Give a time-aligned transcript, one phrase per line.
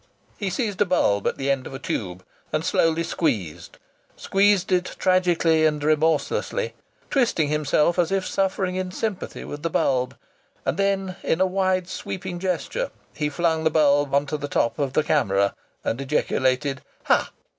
[0.35, 3.77] He seized a bulb at the end of a tube and slowly squeezed
[4.15, 6.73] squeezed it tragically and remorselessly,
[7.11, 10.17] twisting himself as if suffering in sympathy with the bulb,
[10.65, 14.79] and then in a wide, sweeping gesture he flung the bulb on to the top
[14.79, 15.53] of the camera
[15.83, 17.29] and ejaculated: "Ha!"